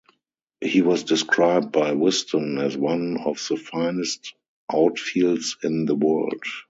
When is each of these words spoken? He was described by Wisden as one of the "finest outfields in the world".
He 0.61 0.81
was 0.81 1.03
described 1.03 1.71
by 1.73 1.91
Wisden 1.91 2.59
as 2.59 2.75
one 2.75 3.17
of 3.19 3.39
the 3.47 3.55
"finest 3.55 4.33
outfields 4.73 5.63
in 5.63 5.85
the 5.85 5.93
world". 5.93 6.41